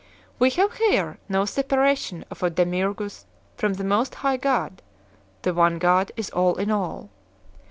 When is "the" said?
3.75-3.83, 5.43-5.53